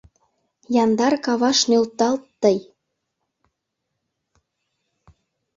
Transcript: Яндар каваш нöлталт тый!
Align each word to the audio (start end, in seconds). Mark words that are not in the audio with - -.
Яндар 0.83 1.13
каваш 1.25 1.59
нöлталт 1.69 2.23
тый! 2.41 2.57